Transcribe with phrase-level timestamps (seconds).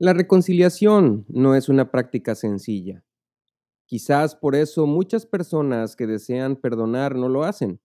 [0.00, 3.02] La reconciliación no es una práctica sencilla.
[3.84, 7.80] Quizás por eso muchas personas que desean perdonar no lo hacen.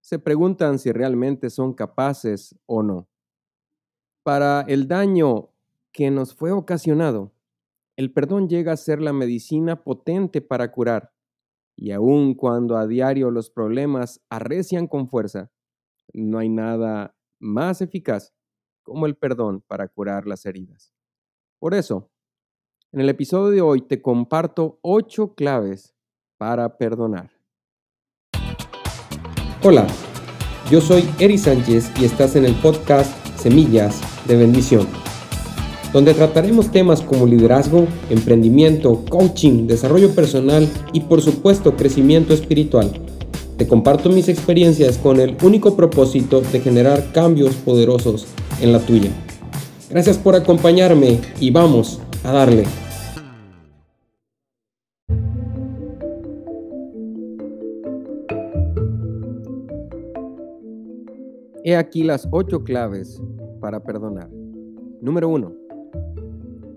[0.00, 3.08] Se preguntan si realmente son capaces o no.
[4.24, 5.50] Para el daño
[5.92, 7.32] que nos fue ocasionado,
[7.94, 11.12] el perdón llega a ser la medicina potente para curar.
[11.76, 15.52] Y aun cuando a diario los problemas arrecian con fuerza,
[16.12, 18.34] no hay nada más eficaz
[18.82, 20.95] como el perdón para curar las heridas.
[21.58, 22.10] Por eso,
[22.92, 25.94] en el episodio de hoy te comparto ocho claves
[26.36, 27.30] para perdonar.
[29.62, 29.86] Hola,
[30.70, 34.86] yo soy Eri Sánchez y estás en el podcast Semillas de Bendición,
[35.94, 42.92] donde trataremos temas como liderazgo, emprendimiento, coaching, desarrollo personal y por supuesto crecimiento espiritual.
[43.56, 48.26] Te comparto mis experiencias con el único propósito de generar cambios poderosos
[48.60, 49.10] en la tuya.
[49.88, 52.64] Gracias por acompañarme y vamos a darle.
[61.62, 63.22] He aquí las ocho claves
[63.60, 64.28] para perdonar.
[65.00, 65.52] Número uno.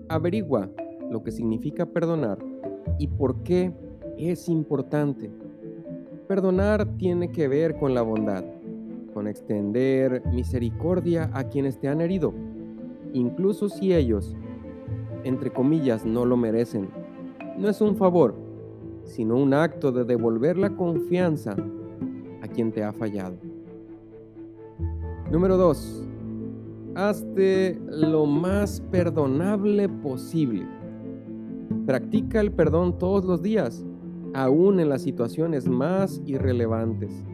[0.08, 0.70] Averigua
[1.10, 2.38] lo que significa perdonar
[3.00, 3.72] y por qué
[4.18, 5.32] es importante.
[6.28, 8.44] Perdonar tiene que ver con la bondad,
[9.12, 12.32] con extender misericordia a quienes te han herido
[13.12, 14.36] incluso si ellos,
[15.24, 16.88] entre comillas, no lo merecen.
[17.58, 18.34] No es un favor,
[19.04, 21.56] sino un acto de devolver la confianza
[22.42, 23.36] a quien te ha fallado.
[25.30, 26.08] Número 2.
[26.94, 30.66] Hazte lo más perdonable posible.
[31.86, 33.84] Practica el perdón todos los días,
[34.34, 37.24] aún en las situaciones más irrelevantes.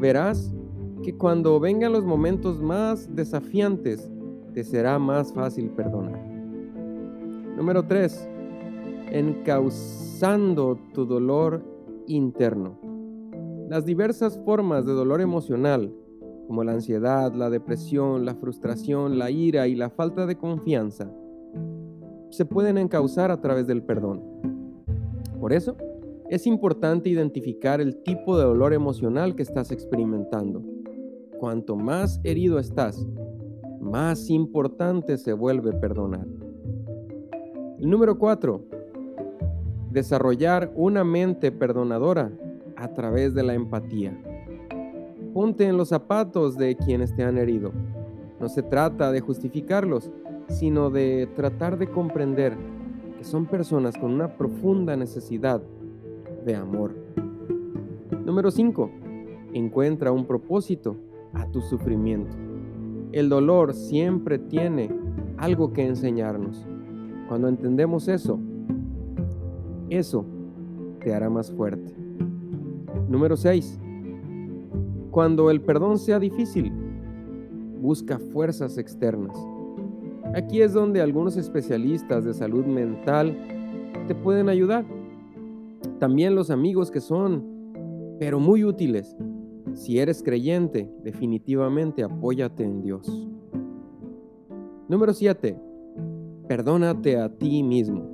[0.00, 0.54] Verás
[1.02, 4.10] que cuando vengan los momentos más desafiantes,
[4.52, 6.20] te será más fácil perdonar.
[7.56, 8.28] Número 3.
[9.10, 11.62] Encauzando tu dolor
[12.06, 12.78] interno.
[13.68, 15.92] Las diversas formas de dolor emocional,
[16.46, 21.10] como la ansiedad, la depresión, la frustración, la ira y la falta de confianza,
[22.30, 24.22] se pueden encauzar a través del perdón.
[25.40, 25.76] Por eso,
[26.28, 30.62] es importante identificar el tipo de dolor emocional que estás experimentando.
[31.38, 33.06] Cuanto más herido estás,
[33.92, 36.26] más importante se vuelve perdonar.
[37.78, 38.64] número 4.
[39.90, 42.32] Desarrollar una mente perdonadora
[42.76, 44.18] a través de la empatía.
[45.34, 47.70] Ponte en los zapatos de quienes te han herido.
[48.40, 50.10] No se trata de justificarlos,
[50.48, 52.56] sino de tratar de comprender
[53.18, 55.60] que son personas con una profunda necesidad
[56.46, 56.94] de amor.
[58.24, 58.90] Número 5.
[59.52, 60.96] Encuentra un propósito
[61.34, 62.51] a tu sufrimiento.
[63.12, 64.90] El dolor siempre tiene
[65.36, 66.66] algo que enseñarnos.
[67.28, 68.40] Cuando entendemos eso,
[69.90, 70.24] eso
[71.00, 71.94] te hará más fuerte.
[73.08, 73.78] Número 6.
[75.10, 76.72] Cuando el perdón sea difícil,
[77.82, 79.36] busca fuerzas externas.
[80.34, 83.36] Aquí es donde algunos especialistas de salud mental
[84.08, 84.86] te pueden ayudar.
[85.98, 87.44] También los amigos que son,
[88.18, 89.14] pero muy útiles,
[89.74, 93.28] si eres creyente, definitivamente apóyate en Dios.
[94.88, 95.58] Número 7.
[96.46, 98.12] Perdónate a ti mismo.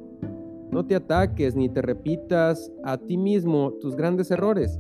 [0.70, 4.78] No te ataques ni te repitas a ti mismo tus grandes errores.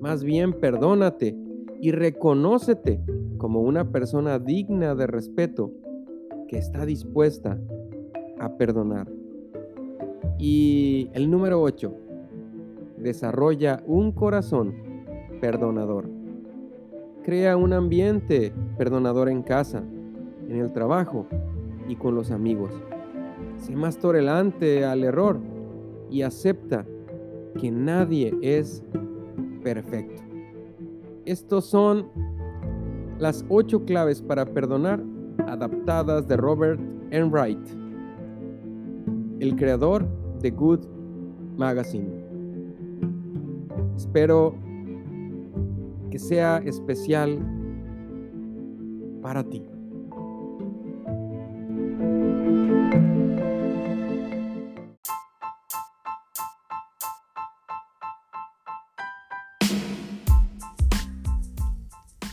[0.00, 1.36] Más bien perdónate
[1.80, 3.00] y reconócete
[3.38, 5.72] como una persona digna de respeto
[6.48, 7.58] que está dispuesta
[8.38, 9.10] a perdonar.
[10.38, 11.94] Y el número 8.
[12.98, 14.91] Desarrolla un corazón
[15.42, 16.08] perdonador.
[17.24, 19.82] Crea un ambiente perdonador en casa,
[20.48, 21.26] en el trabajo
[21.88, 22.70] y con los amigos.
[23.56, 25.40] Sé más tolerante al error
[26.08, 26.86] y acepta
[27.60, 28.84] que nadie es
[29.64, 30.22] perfecto.
[31.24, 32.06] Estos son
[33.18, 35.02] las ocho claves para perdonar
[35.48, 36.80] adaptadas de Robert
[37.10, 37.66] Enright,
[39.40, 40.06] el creador
[40.40, 40.86] de Good
[41.56, 42.22] Magazine.
[43.96, 44.54] Espero
[46.12, 47.38] que sea especial
[49.22, 49.62] para ti.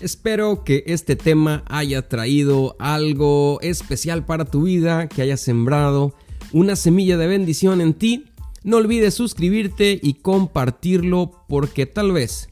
[0.02, 6.14] Espero que este tema haya traído algo especial para tu vida, que haya sembrado
[6.52, 8.26] una semilla de bendición en ti.
[8.64, 12.50] No olvides suscribirte y compartirlo porque tal vez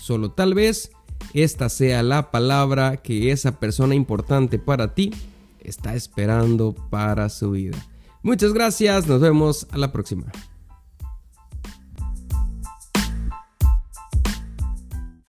[0.00, 0.90] Solo tal vez
[1.34, 5.12] esta sea la palabra que esa persona importante para ti
[5.60, 7.76] está esperando para su vida.
[8.22, 10.26] Muchas gracias, nos vemos a la próxima.